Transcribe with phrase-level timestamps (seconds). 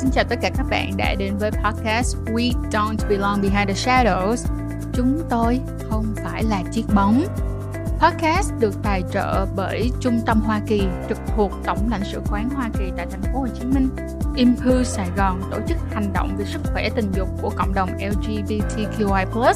[0.00, 3.74] xin chào tất cả các bạn đã đến với podcast We Don't Belong Behind the
[3.74, 4.36] Shadows.
[4.92, 7.24] Chúng tôi không phải là chiếc bóng.
[7.98, 12.50] Podcast được tài trợ bởi Trung tâm Hoa Kỳ trực thuộc Tổng lãnh sự quán
[12.50, 13.88] Hoa Kỳ tại thành phố Hồ Chí Minh.
[14.36, 17.90] Impu Sài Gòn tổ chức hành động vì sức khỏe tình dục của cộng đồng
[17.98, 19.54] LGBTQI+,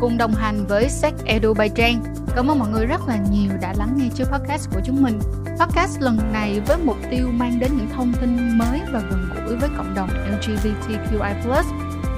[0.00, 2.02] cùng đồng hành với Sex Edu Bay Trang.
[2.36, 5.20] Cảm ơn mọi người rất là nhiều đã lắng nghe chương podcast của chúng mình.
[5.60, 9.37] Podcast lần này với mục tiêu mang đến những thông tin mới và gần gũi
[9.56, 11.62] với cộng đồng LGBTQI+,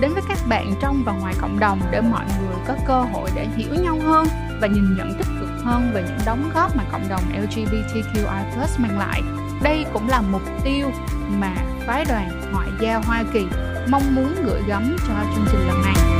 [0.00, 3.30] đến với các bạn trong và ngoài cộng đồng để mọi người có cơ hội
[3.34, 4.26] để hiểu nhau hơn
[4.60, 8.98] và nhìn nhận tích cực hơn về những đóng góp mà cộng đồng LGBTQI+ mang
[8.98, 9.22] lại.
[9.62, 10.90] Đây cũng là mục tiêu
[11.28, 11.54] mà
[11.86, 13.46] phái đoàn ngoại giao Hoa Kỳ
[13.88, 16.19] mong muốn gửi gắm cho chương trình lần này.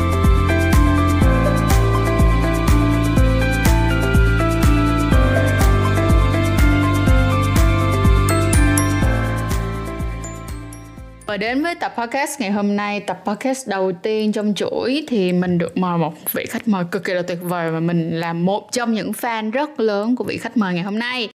[11.31, 15.33] Và đến với tập podcast ngày hôm nay, tập podcast đầu tiên trong chuỗi thì
[15.33, 18.33] mình được mời một vị khách mời cực kỳ là tuyệt vời và mình là
[18.33, 21.29] một trong những fan rất lớn của vị khách mời ngày hôm nay.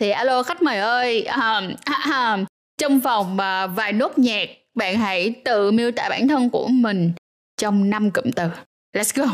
[0.00, 2.44] Thì alo khách mời ơi, um, um,
[2.78, 7.12] trong vòng uh, vài nốt nhạc, bạn hãy tự miêu tả bản thân của mình
[7.56, 8.48] trong năm cụm từ.
[8.96, 9.32] Let's go.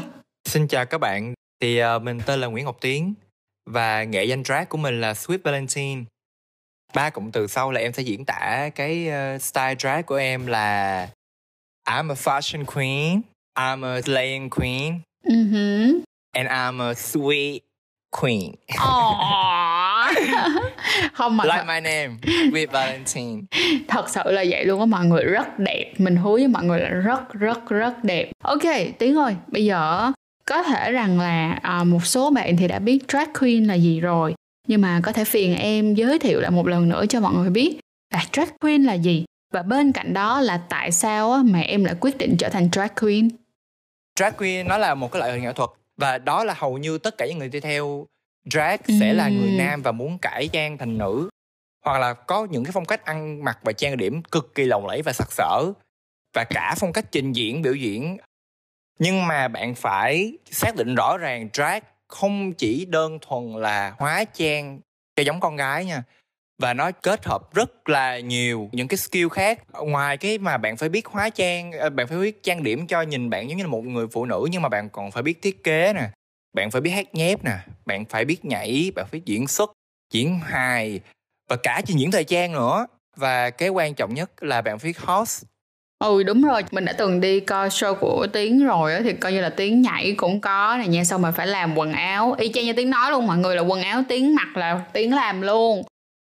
[0.48, 3.14] Xin chào các bạn, thì uh, mình tên là Nguyễn Ngọc Tiến
[3.70, 6.05] và nghệ danh drag của mình là Sweet Valentine
[6.94, 10.47] ba cụm từ sau là em sẽ diễn tả cái uh, style drag của em
[10.47, 11.08] là
[11.86, 13.20] I'm a fashion queen,
[13.55, 16.00] I'm a slaying queen, uh-huh.
[16.33, 17.61] and I'm a sweet
[18.11, 18.53] queen.
[21.12, 22.17] không mà like my name
[22.53, 23.42] with Valentine.
[23.89, 25.92] Thật sự là vậy luôn á mọi người rất đẹp.
[25.98, 28.30] Mình hứa với mọi người là rất rất rất đẹp.
[28.45, 28.62] Ok,
[28.98, 30.12] Tiến ơi, bây giờ
[30.47, 34.00] có thể rằng là à, một số bạn thì đã biết drag queen là gì
[34.00, 34.34] rồi
[34.69, 37.50] nhưng mà có thể phiền em giới thiệu lại một lần nữa cho mọi người
[37.50, 37.78] biết
[38.14, 41.94] là drag queen là gì và bên cạnh đó là tại sao mà em lại
[42.00, 43.29] quyết định trở thành drag queen?
[44.18, 46.98] Drag queen nó là một cái loại hình nghệ thuật và đó là hầu như
[46.98, 48.06] tất cả những người đi theo
[48.51, 48.95] drag ừ.
[49.01, 51.29] sẽ là người nam và muốn cải trang thành nữ.
[51.85, 54.86] Hoặc là có những cái phong cách ăn mặc và trang điểm cực kỳ lộng
[54.86, 55.64] lẫy và sặc sỡ
[56.35, 58.17] và cả phong cách trình diễn biểu diễn.
[58.98, 64.24] Nhưng mà bạn phải xác định rõ ràng drag không chỉ đơn thuần là hóa
[64.24, 64.80] trang
[65.17, 66.02] cho giống con gái nha,
[66.63, 69.63] và nó kết hợp rất là nhiều những cái skill khác.
[69.73, 73.02] Ngoài cái mà bạn phải biết hóa trang ờ, bạn phải biết trang điểm cho
[73.02, 75.42] nhìn bạn giống như là một người phụ nữ, nhưng mà bạn còn phải biết
[75.42, 76.11] thiết kế nè,
[76.52, 79.73] bạn phải biết hát nhép nè, bạn phải biết nhảy, bạn phải diễn xuất,
[80.13, 81.01] diễn hài,
[81.51, 82.86] và cả trình diễn thời trang nữa.
[83.17, 85.45] Và cái quan trọng nhất là bạn phải host
[85.98, 89.33] ừ đúng rồi mình đã từng đi coi show của tiến rồi á thì coi
[89.33, 92.53] như là tiến nhảy cũng có này nha xong rồi phải làm quần áo y
[92.53, 95.42] chang như tiến nói luôn mọi người là quần áo tiến mặc là tiến làm
[95.42, 95.83] luôn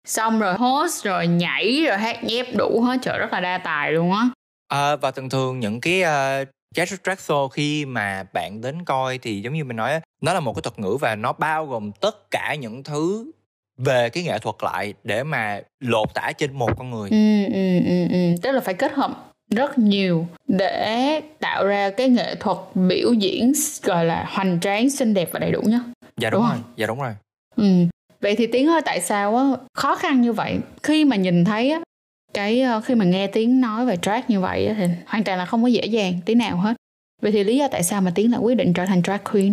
[0.06, 3.92] xong rồi host rồi nhảy rồi hát nhép đủ hết trời rất là đa tài
[3.92, 4.28] luôn á
[4.68, 9.18] à, và thường thường những cái uh, jazz track show khi mà bạn đến coi
[9.18, 11.92] thì giống như mình nói nó là một cái thuật ngữ và nó bao gồm
[12.00, 13.32] tất cả những thứ
[13.78, 17.78] về cái nghệ thuật lại để mà lột tả trên một con người ừ, ừ,
[17.86, 18.34] ừ, ừ.
[18.42, 23.52] tức là phải kết hợp rất nhiều để tạo ra cái nghệ thuật biểu diễn
[23.82, 25.80] gọi là hoành tráng xinh đẹp và đầy đủ nhá.
[26.16, 27.12] Dạ đúng, đúng rồi dạ đúng rồi.
[27.56, 27.64] Ừ.
[28.20, 30.58] Vậy thì tiếng ơi tại sao á khó khăn như vậy?
[30.82, 31.80] Khi mà nhìn thấy á
[32.34, 35.38] cái ờ, khi mà nghe tiếng nói về drag như vậy á, thì hoàn toàn
[35.38, 36.74] là không có dễ dàng tí nào hết.
[37.22, 39.52] Vậy thì lý do tại sao mà tiếng lại quyết định trở thành drag queen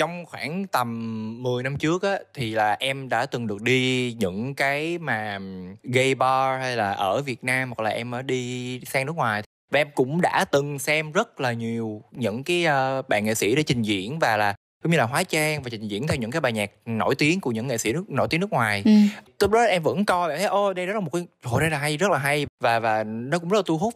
[0.00, 4.54] trong khoảng tầm 10 năm trước á thì là em đã từng được đi những
[4.54, 5.38] cái mà
[5.82, 9.42] gay bar hay là ở Việt Nam hoặc là em ở đi sang nước ngoài
[9.70, 13.54] và em cũng đã từng xem rất là nhiều những cái uh, bạn nghệ sĩ
[13.54, 16.30] để trình diễn và là cũng như là hóa trang và trình diễn theo những
[16.30, 18.82] cái bài nhạc nổi tiếng của những nghệ sĩ nước nổi tiếng nước ngoài.
[18.84, 18.92] Ừ.
[19.40, 21.70] Lúc đó em vẫn coi và thấy ô đây rất là một cái hồi đây
[21.70, 23.94] là hay rất là hay và và nó cũng rất là thu hút.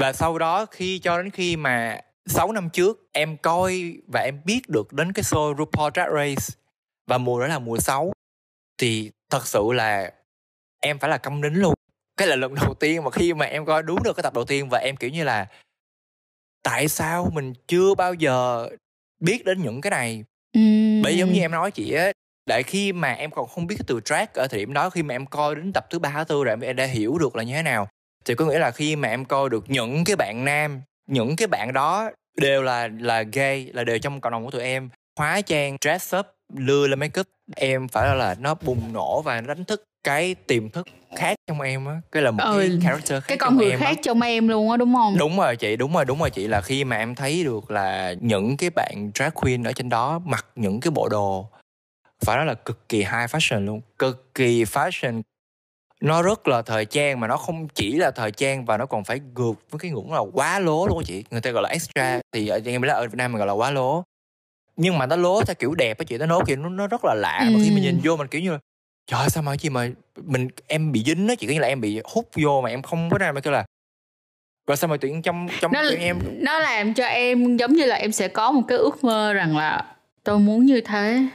[0.00, 4.40] Và sau đó khi cho đến khi mà 6 năm trước em coi và em
[4.44, 6.58] biết được đến cái show RuPaul Drag Race.
[7.06, 8.12] Và mùa đó là mùa 6
[8.78, 10.12] thì thật sự là
[10.80, 11.74] em phải là câm nín luôn.
[12.16, 14.44] Cái là lần đầu tiên mà khi mà em coi đúng được cái tập đầu
[14.44, 15.46] tiên và em kiểu như là
[16.62, 18.68] tại sao mình chưa bao giờ
[19.20, 20.24] biết đến những cái này?
[20.58, 21.02] Uhm.
[21.02, 22.12] bởi giống như em nói chị á
[22.46, 25.02] đại khi mà em còn không biết cái từ track ở thời điểm đó khi
[25.02, 27.42] mà em coi đến tập thứ ba thứ tư rồi em đã hiểu được là
[27.42, 27.88] như thế nào.
[28.24, 31.48] Thì có nghĩa là khi mà em coi được những cái bạn nam những cái
[31.48, 34.88] bạn đó đều là là gay là đều trong cộng đồng của tụi em.
[35.18, 36.26] Hóa trang dress up
[36.56, 37.26] lưa lên make up.
[37.56, 41.60] Em phải là, là nó bùng nổ và đánh thức cái tiềm thức khác trong
[41.60, 42.00] em á.
[42.12, 44.02] Cái là một ừ, cái character khác cái con người khác á.
[44.02, 45.16] trong em luôn á đúng không?
[45.18, 46.46] Đúng rồi chị đúng rồi đúng rồi chị.
[46.46, 50.20] Là khi mà em thấy được là những cái bạn drag queen ở trên đó
[50.24, 51.46] mặc những cái bộ đồ
[52.24, 53.80] phải nói là cực kỳ high fashion luôn.
[53.98, 55.22] Cực kỳ fashion
[56.02, 59.04] nó rất là thời trang mà nó không chỉ là thời trang và nó còn
[59.04, 61.24] phải gượt với cái ngưỡng là quá lố luôn á chị.
[61.30, 63.46] Người ta gọi là extra thì ở em biết là ở Việt Nam mình gọi
[63.46, 64.04] là quá lố.
[64.76, 67.04] Nhưng mà nó lố theo kiểu đẹp á chị nó lố kiểu nó, nó rất
[67.04, 67.40] là lạ.
[67.52, 68.58] Mà khi mình nhìn vô mình kiểu như là
[69.06, 71.46] trời ơi, sao mà chị mà mình em bị dính á chị.
[71.46, 73.64] Có như là em bị hút vô mà em không có ra mà kêu là
[74.66, 76.18] rồi sao mà tự nhiên trong trong nó, em?
[76.40, 79.56] nó làm cho em giống như là em sẽ có một cái ước mơ rằng
[79.56, 79.84] là
[80.24, 81.26] tôi muốn như thế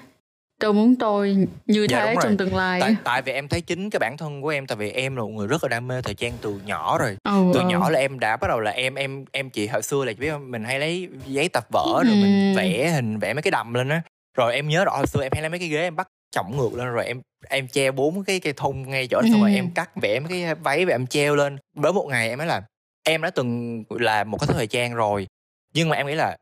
[0.59, 2.24] tôi muốn tôi như Dạ, thế đúng rồi.
[2.24, 4.75] trong tương lai tại tại vì em thấy chính cái bản thân của em tại
[4.75, 7.51] vì em là một người rất là đam mê thời trang từ nhỏ rồi ừ,
[7.54, 7.65] từ ừ.
[7.65, 10.19] nhỏ là em đã bắt đầu là em em em chị hồi xưa là chị
[10.19, 12.57] biết không mình hay lấy giấy tập vở rồi mình Ừ.
[12.57, 14.01] vẽ hình vẽ mấy cái đầm lên á
[14.38, 16.57] rồi em nhớ rõ hồi xưa em hay lấy mấy cái ghế em bắt trọng
[16.57, 19.51] ngược lên rồi em em treo bốn cái cây thun ngay chỗ đó, xong rồi
[19.51, 19.56] Ừ.
[19.56, 22.48] em cắt vẽ mấy cái váy và em treo lên đến một ngày em nói
[22.48, 22.62] là
[23.03, 25.27] em đã từng là một cái thời trang rồi
[25.74, 26.38] nhưng mà em nghĩ là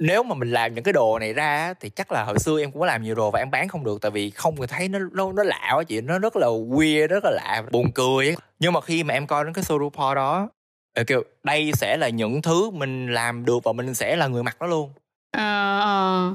[0.00, 2.72] nếu mà mình làm những cái đồ này ra thì chắc là hồi xưa em
[2.72, 4.88] cũng có làm nhiều đồ và em bán không được tại vì không người thấy
[4.88, 8.26] nó nó nó lạ quá chị nó rất là weird rất là lạ buồn cười
[8.26, 8.36] ấy.
[8.58, 10.48] nhưng mà khi mà em coi đến cái show RuPaul đó
[10.94, 14.42] em kêu đây sẽ là những thứ mình làm được và mình sẽ là người
[14.42, 14.92] mặc nó luôn
[15.36, 16.34] Ờ, ờ.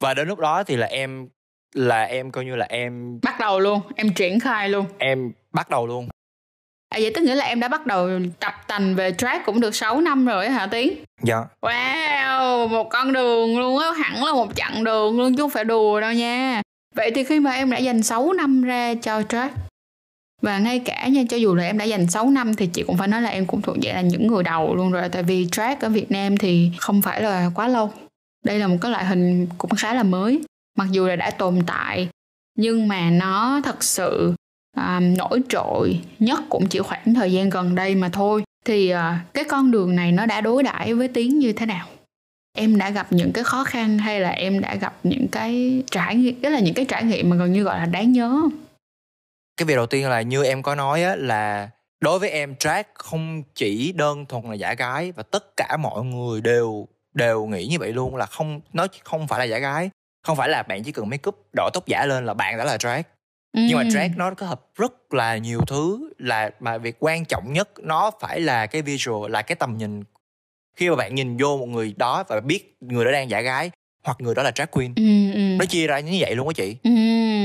[0.00, 1.28] và đến lúc đó thì là em
[1.74, 5.70] là em coi như là em bắt đầu luôn em triển khai luôn em bắt
[5.70, 6.08] đầu luôn
[6.90, 8.08] à, vậy tức nghĩa là em đã bắt đầu
[8.40, 11.04] tập tành về track cũng được 6 năm rồi hả tiến?
[11.22, 11.44] Dạ.
[11.62, 15.64] Wow một con đường luôn á hẳn là một chặng đường luôn chứ không phải
[15.64, 16.62] đùa đâu nha.
[16.94, 19.54] Vậy thì khi mà em đã dành 6 năm ra cho track
[20.42, 22.96] và ngay cả nha cho dù là em đã dành 6 năm thì chị cũng
[22.96, 25.46] phải nói là em cũng thuộc dạng là những người đầu luôn rồi tại vì
[25.52, 27.92] track ở Việt Nam thì không phải là quá lâu.
[28.44, 30.40] Đây là một cái loại hình cũng khá là mới
[30.78, 32.08] mặc dù là đã tồn tại
[32.58, 34.34] nhưng mà nó thật sự
[34.80, 38.42] à, nổi trội nhất cũng chỉ khoảng thời gian gần đây mà thôi.
[38.64, 41.86] Thì à, cái con đường này nó đã đối đãi với tiếng như thế nào?
[42.56, 46.14] Em đã gặp những cái khó khăn hay là em đã gặp những cái trải
[46.14, 48.42] nghiệm tức là những cái trải nghiệm mà gần như gọi là đáng nhớ
[49.60, 52.82] cái việc đầu tiên là như em có nói á là đối với em drag
[52.94, 57.66] không chỉ đơn thuần là giả gái và tất cả mọi người đều đều nghĩ
[57.66, 59.90] như vậy luôn là không nó không phải là giả gái.
[60.26, 62.64] Không phải là bạn chỉ cần make up đổi tóc giả lên là bạn đã
[62.64, 63.02] là drag
[63.52, 63.88] nhưng mà Ừ.
[63.90, 68.10] drag nó có hợp rất là nhiều thứ là mà việc quan trọng nhất nó
[68.20, 70.02] phải là cái visual là cái tầm nhìn
[70.76, 73.70] khi mà bạn nhìn vô một người đó và biết người đó đang giả gái
[74.04, 75.56] hoặc người đó là drag queen ừ, ừ.
[75.58, 76.90] nó chia ra như vậy luôn á chị Ừ.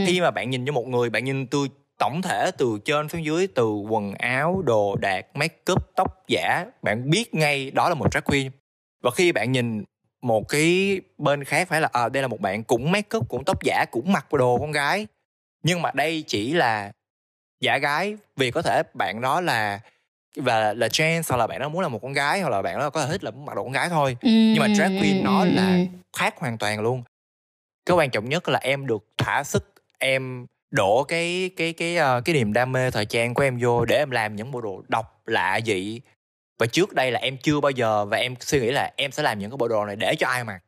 [0.08, 1.68] khi mà bạn nhìn vô một người bạn nhìn từ
[2.00, 6.66] tổng thể từ trên xuống dưới từ quần áo đồ đạc make up tóc giả
[6.82, 8.52] bạn biết ngay đó là một drag queen
[9.04, 9.84] và khi bạn nhìn
[10.22, 13.44] một cái bên khác phải là à, đây là một bạn cũng make up cũng
[13.46, 15.08] tóc giả cũng mặc đồ con gái
[15.66, 16.92] nhưng mà đây chỉ là
[17.62, 19.80] giả gái vì có thể bạn đó là
[20.36, 22.80] và là trans hoặc là bạn đó muốn là một con gái hoặc là bạn
[22.80, 24.18] đó có thể thích là mặc đồ con gái thôi.
[24.22, 25.86] Ừ, nhưng mà drag queen nó ừ, là ừ.
[26.18, 27.04] khác hoàn toàn luôn.
[27.86, 32.22] Cái quan trọng nhất là em được thỏa sức em đổ cái cái cái ờ,
[32.22, 34.84] cái niềm đam mê thời trang của em vô để em làm những bộ đồ
[34.88, 36.02] độc lạ dị.
[36.60, 39.24] Và trước đây là em chưa bao giờ và em suy nghĩ là em sẽ
[39.24, 40.64] làm những cái bộ đồ này để cho ai mặc.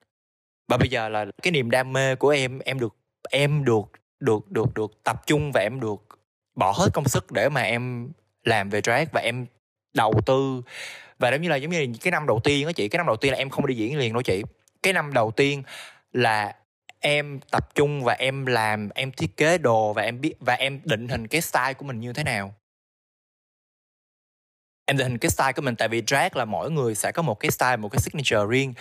[0.67, 2.95] Và bây giờ là cái niềm đam mê của em em được
[3.29, 6.19] em được được được được tập trung và em được
[6.55, 8.11] bỏ hết công sức để mà em
[8.43, 9.45] làm về drag và em
[9.93, 10.61] đầu tư.
[11.19, 13.07] Và giống như là, giống như là cái năm đầu tiên đó chị, cái năm
[13.07, 14.43] đầu tiên là em không đi diễn liền đâu chị.
[14.83, 15.63] Cái năm đầu tiên
[16.11, 16.55] là
[16.99, 20.81] em tập trung và em làm, em thiết kế đồ và em biết, và em
[20.83, 22.55] định hình cái style của mình như thế nào.
[24.85, 27.21] Em định hình cái style của mình, tại vì drag là mỗi người sẽ có
[27.21, 28.73] một cái style, một cái signature riêng.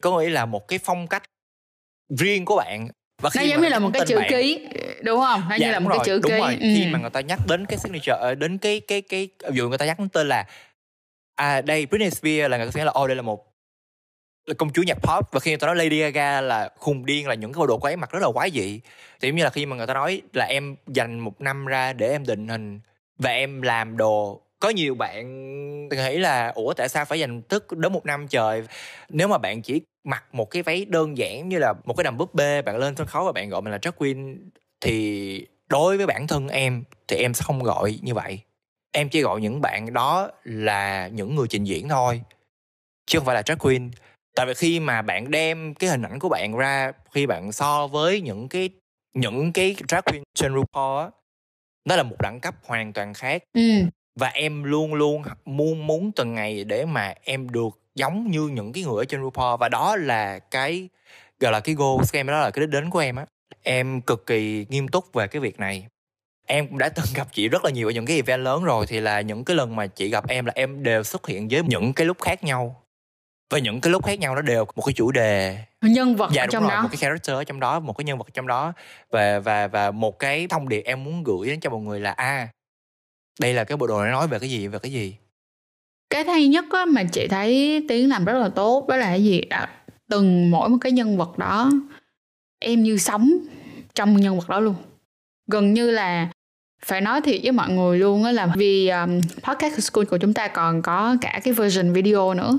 [0.00, 1.22] Có nghĩa là một cái phong cách
[2.18, 2.88] riêng của bạn
[3.22, 4.66] và nó giống như là một cái chữ bạn- ký
[5.02, 6.56] đúng không nó như là một cái rồi, chữ đúng ký rồi.
[6.60, 6.66] Ừ.
[6.76, 9.68] khi mà người ta nhắc đến cái signature ờ, đến cái cái cái ví dụ
[9.68, 10.46] người ta nhắc đến tên là
[11.34, 13.52] à đây Britney Spears là người ta sẽ là ô đây là một
[14.46, 17.28] là công chúa nhạc pop và khi người ta nói Lady Gaga là khùng điên
[17.28, 18.80] là những cái bộ đồ của ấy mặc rất là quái dị
[19.20, 21.92] thì giống như là khi mà người ta nói là em dành một năm ra
[21.92, 22.80] để em định hình
[23.18, 25.26] và em làm đồ có nhiều bạn
[25.88, 28.62] nghĩ là ủa tại sao phải dành tức đến một năm trời?
[29.08, 32.16] Nếu mà bạn chỉ mặc một cái váy đơn giản như là một cái đầm
[32.16, 35.96] búp bê bạn lên sân khấu và bạn gọi mình là drag queen thì đối
[35.96, 38.40] với bản thân em thì em sẽ không gọi như vậy.
[38.92, 42.22] Em chỉ gọi những bạn đó là những người trình diễn thôi
[43.06, 43.90] chứ không phải là drag queen.
[44.36, 47.86] Tại vì khi mà bạn đem cái hình ảnh của bạn ra khi bạn so
[47.86, 48.70] với những cái
[49.14, 51.10] những cái drag queen trên RuPaul á
[51.84, 53.42] nó là một đẳng cấp hoàn toàn khác.
[53.54, 53.62] Ừ.
[54.16, 58.72] và em luôn luôn muốn muốn từng ngày để mà em được giống như những
[58.72, 59.56] cái người ở trên RuPaul.
[59.60, 60.88] Và đó là cái
[61.40, 63.26] gọi là cái goal của em đó là cái đích đến của em á.
[63.62, 65.86] Em cực kỳ nghiêm túc về cái việc này.
[66.46, 68.86] Em cũng đã từng gặp chị rất là nhiều ở những cái event lớn rồi
[68.86, 71.62] thì là những cái lần mà chị gặp em là em đều xuất hiện với
[71.62, 72.82] những cái lúc khác nhau.
[73.52, 75.58] Và những cái lúc khác nhau nó đều một cái chủ đề.
[75.82, 76.82] Nhân vật dạ ở trong rồi đó.
[76.82, 78.72] một cái character ở trong đó một cái nhân vật trong đó.
[79.10, 82.10] Và và và một cái thông điệp em muốn gửi đến cho mọi người là
[82.10, 82.48] a
[83.40, 84.66] đây là cái bộ đồ này nói về cái gì?
[84.66, 85.16] Về cái gì?
[86.10, 89.24] Cái hay nhất á, mà chị thấy tiến làm rất là tốt đó là cái
[89.24, 89.40] gì?
[89.40, 89.68] À,
[90.10, 91.70] từng mỗi một cái nhân vật đó
[92.60, 93.32] em như sống
[93.94, 94.74] trong nhân vật đó luôn.
[95.46, 96.28] Gần như là
[96.84, 100.34] phải nói thiệt với mọi người luôn á là vì um, podcast school của chúng
[100.34, 102.58] ta còn có cả cái version video nữa.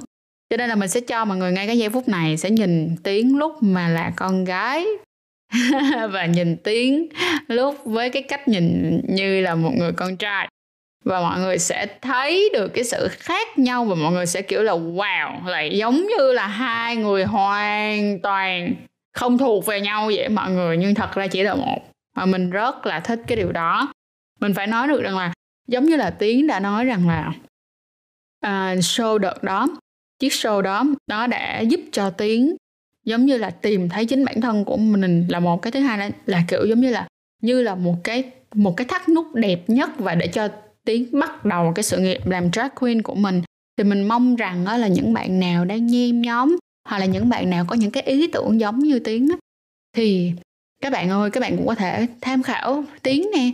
[0.50, 2.96] Cho nên là mình sẽ cho mọi người ngay cái giây phút này sẽ nhìn
[3.04, 4.86] tiếng lúc mà là con gái.
[6.12, 7.08] Và nhìn tiếng
[7.48, 10.50] lúc với cái cách nhìn như là một người con trai
[11.08, 14.64] và mọi người sẽ thấy được cái sự khác nhau và mọi người sẽ kiểu
[14.64, 15.46] là wow!
[15.46, 18.76] Lại giống như là hai người hoàn toàn
[19.14, 20.78] không thuộc về nhau vậy mọi người.
[20.78, 21.80] Nhưng thật ra chỉ là một.
[22.16, 23.94] Mà mình rất là thích cái điều đó.
[24.40, 25.34] Mình phải nói được rằng là
[25.68, 27.34] giống như là tiến đã nói rằng là
[28.46, 29.68] uh, show đợt đó
[30.20, 32.56] chiếc show đó nó đã giúp cho tiến
[33.06, 35.98] giống như là tìm thấy chính bản thân của mình là một cái thứ hai
[35.98, 37.08] là, là kiểu giống như là
[37.42, 38.24] như là một cái
[38.54, 40.48] một cái thắt nút đẹp nhất và để cho
[40.88, 43.42] tiến bắt đầu cái sự nghiệp làm drag queen của mình,
[43.78, 46.58] thì mình mong rằng đó là những bạn nào đang nhem nhóm
[46.90, 49.28] hoặc là những bạn nào có những cái ý tưởng giống như tiến
[49.96, 50.32] thì
[50.84, 53.52] các bạn ơi, các bạn cũng có thể tham khảo tiến nè.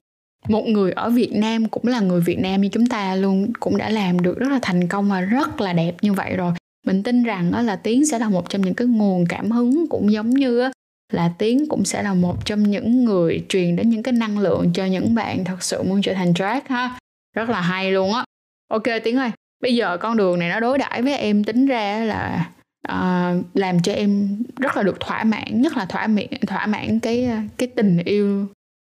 [0.47, 3.77] Một người ở Việt Nam cũng là người Việt Nam như chúng ta luôn, cũng
[3.77, 6.53] đã làm được rất là thành công và rất là đẹp như vậy rồi.
[6.85, 9.87] Mình tin rằng đó là tiến sẽ là một trong những cái nguồn cảm hứng
[9.89, 10.71] cũng giống như
[11.13, 14.71] là tiến cũng sẽ là một trong những người truyền đến những cái năng lượng
[14.73, 16.99] cho những bạn thật sự muốn trở thành drag ha
[17.33, 18.23] rất là hay luôn á.
[18.69, 21.99] Ok tiến ơi bây giờ con đường này nó đối đãi với em tính ra
[21.99, 22.49] là
[22.87, 26.99] uh, làm cho em rất là được thỏa mãn nhất là thỏa mãn thỏa mãn
[26.99, 28.47] cái cái tình yêu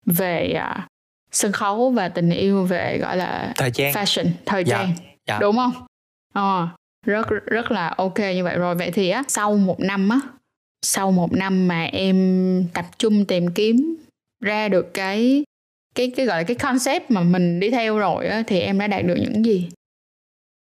[0.06, 0.82] về uh,
[1.32, 3.94] sân khấu và tình yêu về gọi là thời gian.
[3.94, 4.94] fashion thời dạ, gian.
[5.26, 5.38] dạ.
[5.40, 5.72] đúng không?
[6.34, 6.68] Ờ
[7.06, 8.56] rất rất là ok như vậy.
[8.56, 10.20] Rồi vậy thì á sau một năm á
[10.82, 13.96] sau một năm mà em tập trung tìm kiếm
[14.40, 15.44] ra được cái
[15.94, 18.86] cái cái gọi là cái concept mà mình đi theo rồi á thì em đã
[18.86, 19.68] đạt được những gì?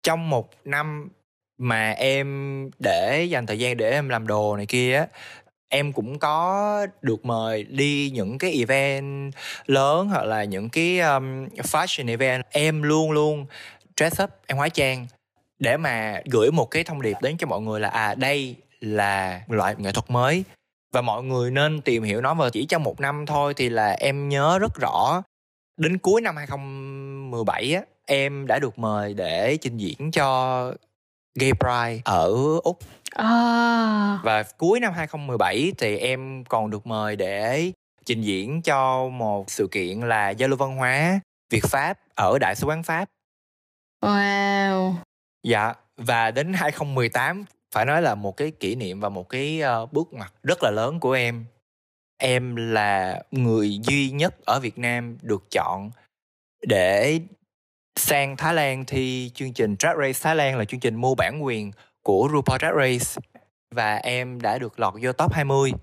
[0.04, 1.10] Trong một năm
[1.58, 5.08] mà em để dành thời gian để em làm đồ này kia á
[5.70, 9.34] em cũng có được mời đi những cái event
[9.66, 12.44] lớn hoặc là những cái um, fashion event.
[12.50, 13.46] Em luôn luôn
[13.98, 15.08] dress up em hóa trang
[15.60, 19.42] để mà gửi một cái thông điệp đến cho mọi người là à đây là
[19.48, 20.44] loại nghệ thuật mới
[20.96, 23.92] và mọi người nên tìm hiểu nó và chỉ trong một năm thôi thì là
[24.00, 25.24] em nhớ rất rõ
[25.78, 30.72] đến cuối năm 2017 á em đã được mời để trình diễn cho
[31.40, 32.32] Gay Pride ở
[32.64, 32.80] Úc
[33.16, 34.20] à.
[34.24, 37.72] và cuối năm 2017 thì em còn được mời để
[38.06, 42.56] trình diễn cho một sự kiện là giao lưu văn hóa Việt Pháp ở Đại
[42.56, 43.10] sứ quán Pháp.
[44.04, 44.94] Wow.
[45.44, 47.46] Dạ, và đến 2018
[47.76, 50.72] phải nói là một cái kỷ niệm và một cái uh, bước ngoặt rất là
[50.72, 51.46] lớn của em.
[52.18, 55.92] Em là người duy nhất ở Việt Nam được chọn
[56.68, 57.20] để
[58.00, 61.44] sang Thái Lan thi chương trình Drag Race Thái Lan là chương trình mua bản
[61.44, 61.72] quyền
[62.04, 63.22] của RuPaul Drag Race
[63.76, 65.74] và em đã được lọt vô top 20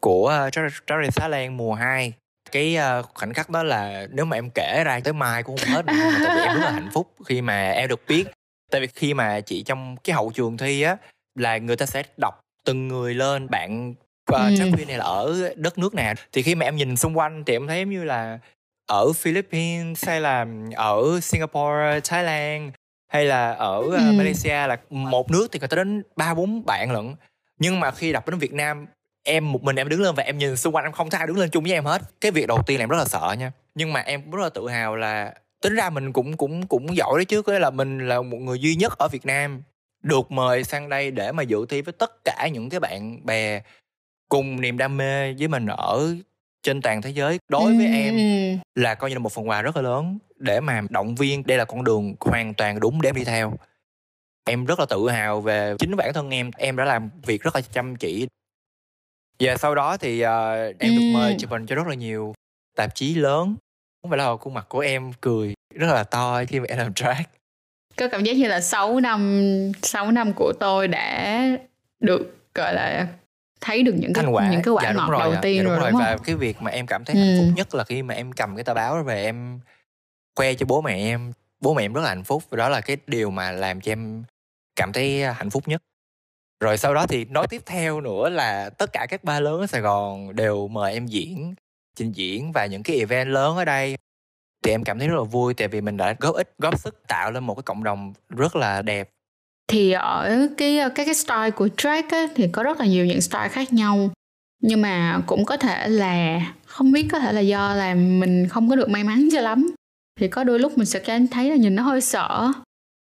[0.00, 2.12] của uh, Drag, Race Thái Lan mùa 2
[2.52, 5.74] cái uh, khoảnh khắc đó là nếu mà em kể ra tới mai cũng không
[5.74, 5.92] hết nữa,
[6.24, 8.24] tại vì em rất là hạnh phúc khi mà em được biết
[8.70, 10.96] tại vì khi mà chị trong cái hậu trường thi á
[11.34, 14.54] là người ta sẽ đọc từng người lên bạn uh, ừ.
[14.56, 17.44] drag queen này là ở đất nước nào thì khi mà em nhìn xung quanh
[17.44, 18.38] thì em thấy giống như là
[18.86, 22.72] ở Philippines hay là ở Singapore, Thái Lan
[23.08, 24.12] hay là ở uh, ừ.
[24.16, 27.14] Malaysia là một nước thì người ta đến ba bốn bạn lận
[27.58, 28.86] nhưng mà khi đọc đến Việt Nam
[29.22, 31.38] em một mình em đứng lên và em nhìn xung quanh em không thay đứng
[31.38, 33.52] lên chung với em hết cái việc đầu tiên là em rất là sợ nha
[33.74, 35.34] nhưng mà em rất là tự hào là
[35.66, 38.58] tính ra mình cũng cũng cũng giỏi đấy chứ có là mình là một người
[38.58, 39.62] duy nhất ở Việt Nam
[40.02, 43.62] được mời sang đây để mà dự thi với tất cả những cái bạn bè
[44.28, 46.14] cùng niềm đam mê với mình ở
[46.62, 47.38] trên toàn thế giới.
[47.48, 48.14] Đối với em
[48.74, 51.46] là coi như là một phần quà rất là lớn để mà động viên.
[51.46, 53.52] Đây là con đường hoàn toàn đúng để em đi theo.
[54.44, 56.50] Em rất là tự hào về chính bản thân em.
[56.56, 58.26] Em đã làm việc rất là chăm chỉ.
[59.40, 60.28] Và sau đó thì uh,
[60.78, 62.34] em được mời chụp hình cho rất là nhiều
[62.76, 63.56] tạp chí lớn
[64.06, 66.92] không phải là khuôn mặt của em cười rất là to khi mà em làm
[66.96, 67.22] drag.
[67.96, 69.42] Có cảm giác như là 6 năm
[69.82, 71.40] 6 năm của tôi đã
[72.00, 73.06] được gọi là
[73.60, 74.50] thấy được những cái quả.
[74.50, 75.90] những cái quả dạ, ngọt rồi, đầu tiên dạ, đúng rồi, rồi.
[75.90, 76.24] đúng và không?
[76.24, 77.20] cái việc mà em cảm thấy ừ.
[77.22, 79.60] hạnh phúc nhất là khi mà em cầm cái tờ báo về em
[80.36, 81.32] khoe cho bố mẹ em.
[81.60, 82.42] Bố mẹ em rất là hạnh phúc.
[82.50, 84.24] Và đó là cái điều mà làm cho em
[84.76, 85.82] cảm thấy hạnh phúc nhất.
[86.60, 89.66] Rồi sau đó thì nói tiếp theo nữa là tất cả các ba lớn ở
[89.66, 91.54] Sài Gòn đều mời em diễn
[91.96, 93.96] trình diễn và những cái event lớn ở đây.
[94.64, 97.02] Thì em cảm thấy rất là vui tại vì mình đã góp ích góp sức
[97.08, 99.08] tạo lên một cái cộng đồng rất là đẹp.
[99.68, 103.20] Thì ở cái các cái style của track á, thì có rất là nhiều những
[103.20, 104.10] style khác nhau.
[104.62, 108.70] Nhưng mà cũng có thể là không biết có thể là do là mình không
[108.70, 109.74] có được may mắn cho lắm.
[110.20, 112.52] Thì có đôi lúc mình sẽ cảm thấy là nhìn nó hơi sợ.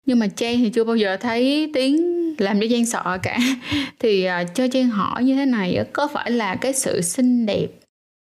[0.07, 1.97] Nhưng mà Trang thì chưa bao giờ thấy tiếng
[2.39, 3.39] làm cho Trang sợ cả.
[3.99, 7.67] Thì uh, cho Trang hỏi như thế này có phải là cái sự xinh đẹp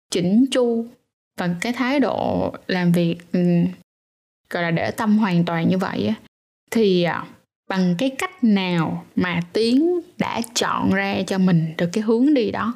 [0.10, 0.86] chỉnh chu
[1.38, 3.68] và cái thái độ làm việc um,
[4.50, 6.14] gọi là để tâm hoàn toàn như vậy
[6.72, 7.28] thì uh,
[7.68, 12.52] bằng cái cách nào mà Tiến đã chọn ra cho mình được cái hướng đi
[12.52, 12.74] đó?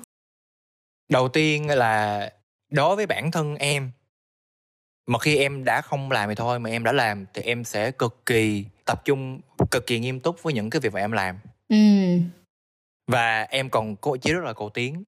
[1.09, 2.29] Đầu tiên là
[2.71, 3.91] đối với bản thân em
[5.07, 7.91] mà khi em đã không làm thì thôi mà em đã làm thì em sẽ
[7.91, 11.35] cực kỳ tập trung cực kỳ nghiêm túc với những cái việc mà em làm.
[11.69, 11.77] Ừ.
[13.07, 15.03] và em còn có chí rất là cầu tiến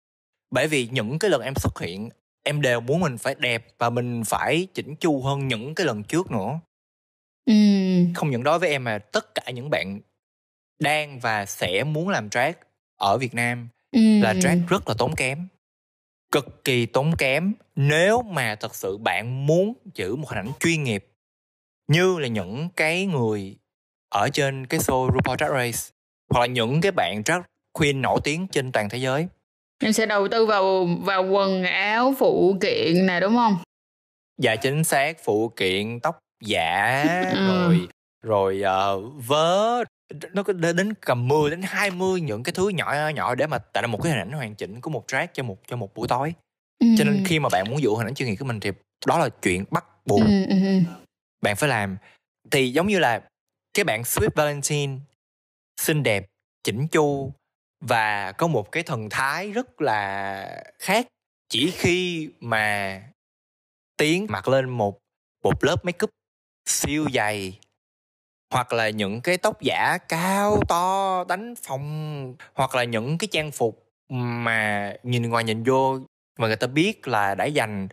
[0.54, 2.10] bởi vì những cái lần em xuất hiện
[2.44, 6.04] em đều muốn mình phải đẹp và mình phải chỉnh chu hơn những cái lần
[6.04, 6.60] trước nữa
[7.46, 7.54] ừ.
[8.16, 10.00] không những đối với em mà tất cả những bạn
[10.80, 12.54] đang và sẽ muốn làm drag
[12.98, 14.00] ở Việt Nam ừ.
[14.22, 15.48] là drag rất là tốn kém
[16.32, 20.84] cực kỳ tốn kém nếu mà thật sự bạn muốn giữ một hình ảnh chuyên
[20.84, 21.06] nghiệp
[21.88, 23.58] như là những cái người
[24.10, 25.94] ở trên cái show RuPaul Drag Race
[26.30, 27.42] hoặc là những cái bạn drag
[27.72, 29.28] queen nổi tiếng trên toàn thế giới
[29.84, 33.58] em sẽ đầu tư vào vào quần áo phụ kiện nè đúng không
[34.42, 37.48] dạ chính xác phụ kiện tóc giả ừ.
[37.48, 37.88] rồi
[38.24, 38.64] rồi
[38.98, 39.84] uh, vớ
[40.34, 43.82] nó có đến cầm 10 đến 20 những cái thứ nhỏ nhỏ để mà tạo
[43.82, 46.08] ra một cái hình ảnh hoàn chỉnh của một track cho một cho một buổi
[46.08, 46.34] tối.
[46.80, 46.88] Ừ.
[46.98, 48.72] Cho nên khi mà bạn muốn dụ hình ảnh chuyên nghiệp của mình thì
[49.06, 50.20] đó là chuyện bắt buộc.
[50.20, 50.80] Ừ, ừ, ừ.
[51.42, 51.98] Bạn phải làm.
[52.52, 53.22] Thì giống như là
[53.74, 54.98] cái bạn Sweet Valentine
[55.82, 56.26] xinh đẹp,
[56.64, 57.34] chỉnh chu
[57.88, 61.08] và có một cái thần thái rất là khác.
[61.50, 63.02] Chỉ khi mà
[63.98, 65.00] tiến mặc lên một
[65.44, 66.10] một lớp make up
[66.70, 67.60] siêu dày,
[68.54, 73.52] hoặc là những cái tóc giả cao, to, đánh phòng hoặc là những cái trang
[73.52, 76.00] phục mà nhìn ngoài nhìn vô
[76.40, 77.88] mà người ta biết là đã dành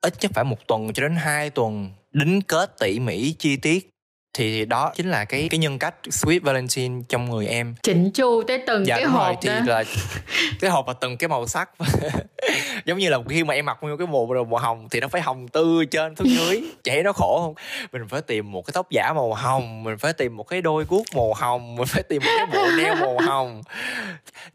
[0.00, 3.90] ít nhất phải một tuần cho đến hai tuần đính kết tỉ mỉ chi tiết
[4.34, 7.74] thì đó chính là cái cái nhân cách sweet valentine trong người em.
[7.82, 9.84] Chỉnh chu tới từng dạ, cái hộp rồi, thì là
[10.60, 11.70] cái hộp và từng cái màu sắc.
[12.84, 15.08] Giống như là khi mà em mặc một cái bộ đồ màu hồng thì nó
[15.08, 16.62] phải hồng tư trên xuống dưới.
[16.84, 17.54] Chạy nó khổ không?
[17.92, 20.84] Mình phải tìm một cái tóc giả màu hồng mình phải tìm một cái đôi
[20.88, 23.62] guốc màu hồng mình phải tìm một cái bộ neo màu hồng.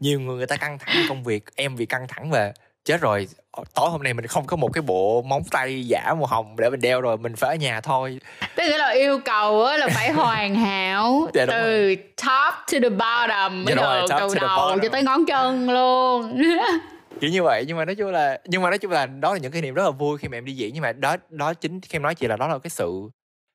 [0.00, 2.52] Nhiều người người ta căng thẳng công việc em vì căng thẳng về
[2.86, 3.28] chết rồi
[3.74, 6.70] tối hôm nay mình không có một cái bộ móng tay giả màu hồng để
[6.70, 8.20] mình đeo rồi mình phải ở nhà thôi.
[8.56, 13.74] Tức là yêu cầu là phải hoàn hảo dạ, từ top to the bottom dạ,
[14.08, 16.42] từ đầu cho tới ngón chân luôn.
[17.20, 19.38] Kiểu như vậy nhưng mà nói chung là nhưng mà nói chung là đó là
[19.38, 21.54] những cái niềm rất là vui khi mà em đi diễn nhưng mà đó đó
[21.54, 23.10] chính khi em nói chị là đó là cái sự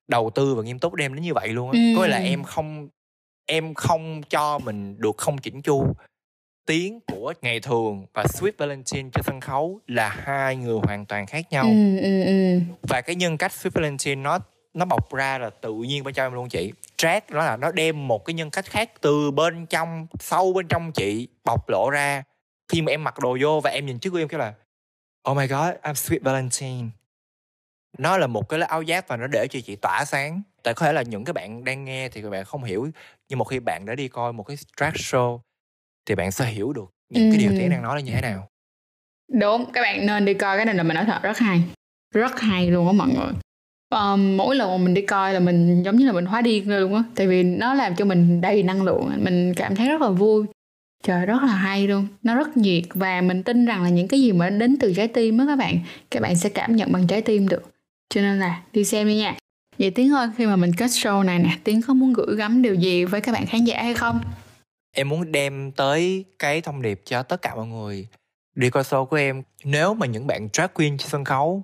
[0.08, 1.80] đầu tư và nghiêm túc đem đến như vậy luôn á.
[1.80, 1.96] Ừ.
[1.96, 2.88] có nghĩa là em không
[3.46, 5.94] em không cho mình được không chỉnh chu
[6.72, 11.26] tiếng của ngày thường và Sweet Valentine trên sân khấu là hai người hoàn toàn
[11.26, 11.64] khác nhau.
[11.64, 12.60] Ừ, ừ, ừ.
[12.82, 14.40] và cái nhân cách Sweet Valentine nó
[14.74, 16.74] nó bộc ra là tự nhiên bên trong em luôn chị.
[16.98, 20.68] Drag nó là nó đem một cái nhân cách khác từ bên trong sâu bên
[20.68, 22.24] trong chị bộc lộ ra.
[22.68, 24.54] Khi mà em mặc đồ vô và em nhìn trước của em cái là
[25.32, 26.88] oh my god I'm Sweet Valentine.
[27.98, 30.42] Nó là một cái áo giáp và nó để cho chị tỏa sáng.
[30.64, 32.90] Tại có thể là những cái bạn đang nghe thì các bạn không hiểu
[33.30, 35.40] nhưng một khi bạn đã đi coi một cái drag show
[36.06, 37.30] thì bạn sẽ hiểu được những ừ.
[37.32, 38.48] cái điều tiếng đang nói là như thế nào.
[39.34, 41.64] Đúng các bạn nên đi coi cái này là mình nói thật rất hay.
[42.14, 43.34] Rất hay luôn á mọi người.
[43.90, 46.70] Um, mỗi lần mà mình đi coi là mình giống như là mình hóa điên
[46.70, 50.02] luôn á tại vì nó làm cho mình đầy năng lượng mình cảm thấy rất
[50.02, 50.46] là vui.
[51.04, 54.22] Trời rất là hay luôn nó rất nhiệt và mình tin rằng là những cái
[54.22, 55.80] gì mà đến từ trái tim á các bạn
[56.12, 57.64] các bạn sẽ cảm nhận bằng trái tim được.
[58.10, 59.36] Cho nên là đi xem đi nha.
[59.78, 62.62] Vậy tiến ơi khi mà mình kết show này nè tiến có muốn gửi gắm
[62.62, 64.20] điều gì với các bạn khán giả hay không
[64.92, 68.08] em muốn đem tới cái thông điệp cho tất cả mọi người.
[68.56, 71.64] Đi coi show của em, nếu mà những bạn drag queen trên sân khấu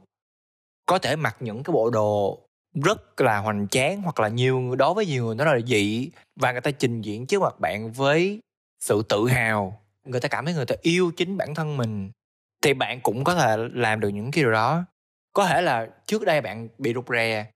[0.86, 2.40] có thể mặc những cái bộ đồ
[2.74, 6.52] rất là hoành tráng hoặc là nhiều đối với nhiều người nó là dị và
[6.52, 8.40] người ta trình diễn trước mặt bạn với
[8.80, 12.12] sự tự hào, người ta cảm thấy người ta yêu chính bản thân mình,
[12.62, 14.86] thì bạn cũng có thể làm được những cái điều đó.
[15.34, 17.52] Có thể là trước đây bạn bị rụt rè,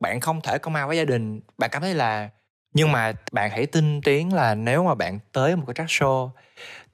[0.00, 2.30] bạn không thể công ao với gia đình, bạn cảm thấy là
[2.74, 6.30] nhưng mà bạn hãy tin tiến là nếu mà bạn tới một cái track show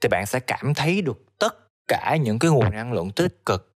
[0.01, 1.55] thì bạn sẽ cảm thấy được tất
[1.87, 3.71] cả những cái nguồn năng lượng tích cực.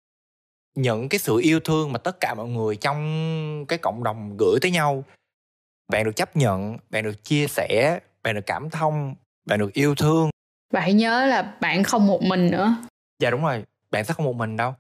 [0.75, 4.59] Những cái sự yêu thương mà tất cả mọi người trong cái cộng đồng gửi
[4.63, 5.05] tới nhau.
[5.93, 9.15] Bạn được chấp nhận bạn được chia sẻ bạn được cảm thông
[9.47, 10.31] bạn được yêu thương.
[10.73, 12.77] Và hãy nhớ là bạn không một mình nữa.
[13.19, 14.75] Dạ đúng rồi bạn sẽ không một mình đâu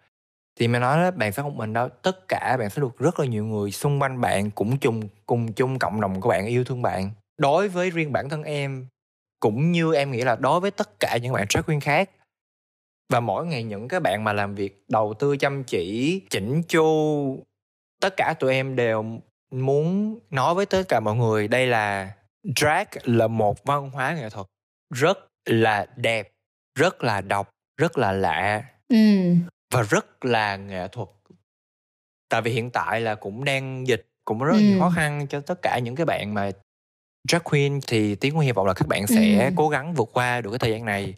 [0.58, 1.88] thì mày nói đó, bạn sẽ không mình đâu.
[2.02, 5.52] Tất cả bạn sẽ được rất là nhiều người xung quanh bạn cũng chung, cùng
[5.52, 7.10] chung cộng đồng của bạn, yêu thương bạn.
[7.38, 8.86] Đối với riêng bản thân em,
[9.40, 12.10] cũng như em nghĩ là đối với tất cả những bạn drag queen khác,
[13.12, 17.44] và mỗi ngày những cái bạn mà làm việc, đầu tư, chăm chỉ chỉnh chu,
[18.00, 19.04] tất cả tụi em đều
[19.50, 22.14] muốn nói với tất cả mọi người đây là
[22.56, 24.46] drag là một văn hóa nghệ thuật
[24.94, 26.32] rất là đẹp,
[26.78, 28.64] rất là độc, rất là lạ.
[28.88, 28.96] Ừ
[29.70, 31.08] và rất là nghệ thuật
[32.28, 34.60] tại vì hiện tại là cũng đang dịch cũng rất Ừ.
[34.60, 36.50] nhiều khó khăn cho tất cả những cái bạn mà
[37.28, 39.50] drag queen thì tiến cũng hy vọng là các bạn sẽ Ừ.
[39.56, 41.14] cố gắng vượt qua được cái thời gian này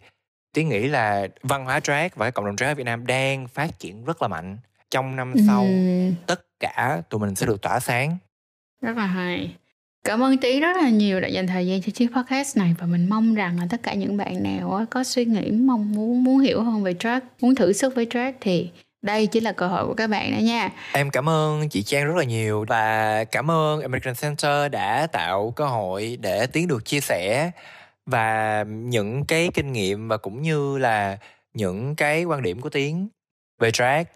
[0.53, 3.47] tiến nghĩ là văn hóa drag và cái cộng đồng drag ở Việt Nam đang
[3.47, 4.57] phát triển rất là mạnh
[4.89, 6.11] trong năm sau Ừ.
[6.27, 8.17] tất cả tụi mình sẽ được tỏa sáng
[8.81, 9.55] rất là hay
[10.03, 12.85] cảm ơn tí rất là nhiều đã dành thời gian cho chiếc podcast này và
[12.85, 16.39] mình mong rằng là tất cả những bạn nào có suy nghĩ, mong muốn muốn
[16.39, 18.69] hiểu hơn về track, muốn thử sức với track thì
[19.01, 22.05] đây chính là cơ hội của các bạn đó nha Em cảm ơn chị Trang
[22.05, 26.85] rất là nhiều và cảm ơn American Center đã tạo cơ hội để Tiến được
[26.85, 27.51] chia sẻ
[28.05, 31.17] và những cái kinh nghiệm và cũng như là
[31.53, 33.07] những cái quan điểm của Tiến
[33.59, 34.11] về track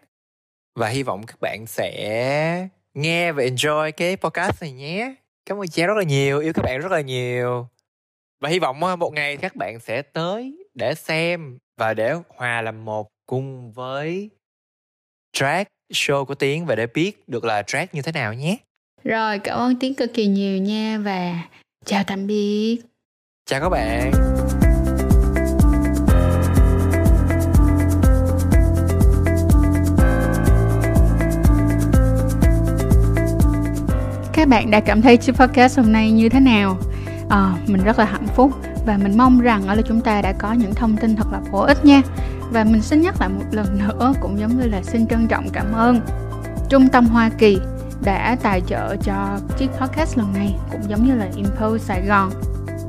[0.75, 5.15] và hy vọng các bạn sẽ nghe và enjoy cái podcast này nhé.
[5.45, 7.67] Cảm ơn Trang rất là nhiều, yêu các bạn rất là nhiều.
[8.41, 12.85] Và hy vọng một ngày các bạn sẽ tới để xem và để hòa làm
[12.85, 14.29] một cùng với
[15.37, 18.57] drag show của Tiến và để biết được là drag như thế nào nhé.
[19.03, 21.47] rồi cảm ơn tiếng cực kỳ nhiều nha và
[21.85, 22.77] chào tạm biệt
[23.45, 24.11] Chào các bạn.
[34.45, 36.77] Các bạn đã cảm thấy chiếc podcast hôm nay như thế nào?
[37.29, 38.51] À, mình rất là hạnh phúc
[38.85, 41.59] và mình mong rằng là chúng ta đã có những thông tin thật là bổ
[41.61, 42.01] ích nha.
[42.51, 45.49] Và mình xin nhắc lại một lần nữa cũng giống như là xin trân trọng
[45.49, 46.01] cảm ơn
[46.69, 47.57] Trung tâm Hoa Kỳ
[48.03, 52.31] đã tài trợ cho chiếc podcast lần này cũng giống như là Impulse Sài Gòn.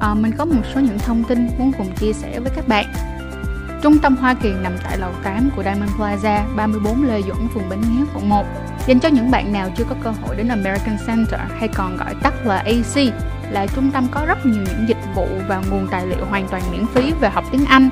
[0.01, 2.87] À, mình có một số những thông tin muốn cùng chia sẻ với các bạn.
[3.83, 7.69] Trung tâm Hoa Kỳ nằm tại lầu 8 của Diamond Plaza, 34 Lê Duẩn, phường
[7.69, 8.47] Bến Nghé, quận 1.
[8.87, 12.15] Dành cho những bạn nào chưa có cơ hội đến American Center hay còn gọi
[12.23, 13.15] tắt là AC,
[13.51, 16.63] là trung tâm có rất nhiều những dịch vụ và nguồn tài liệu hoàn toàn
[16.73, 17.89] miễn phí về học tiếng Anh,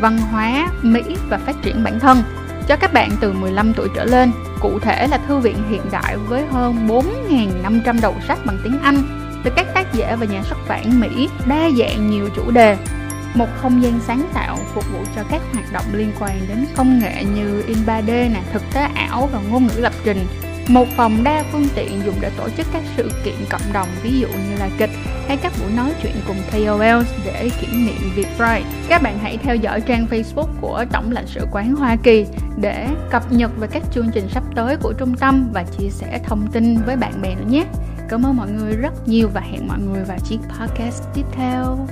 [0.00, 2.22] văn hóa, Mỹ và phát triển bản thân
[2.68, 4.32] cho các bạn từ 15 tuổi trở lên.
[4.60, 9.02] Cụ thể là thư viện hiện đại với hơn 4.500 đầu sách bằng tiếng Anh
[9.44, 12.76] từ các tác giả và nhà xuất bản Mỹ đa dạng nhiều chủ đề
[13.34, 16.98] một không gian sáng tạo phục vụ cho các hoạt động liên quan đến công
[16.98, 20.26] nghệ như in 3D nè, thực tế ảo và ngôn ngữ lập trình.
[20.68, 24.20] Một phòng đa phương tiện dùng để tổ chức các sự kiện cộng đồng ví
[24.20, 24.90] dụ như là kịch
[25.28, 28.64] hay các buổi nói chuyện cùng KOL để kỷ niệm Việt Pride.
[28.88, 32.26] Các bạn hãy theo dõi trang Facebook của Tổng lãnh sự quán Hoa Kỳ
[32.60, 36.20] để cập nhật về các chương trình sắp tới của trung tâm và chia sẻ
[36.24, 37.64] thông tin với bạn bè nữa nhé.
[38.08, 41.86] Cảm ơn mọi người rất nhiều và hẹn mọi người vào chiếc podcast tiếp theo.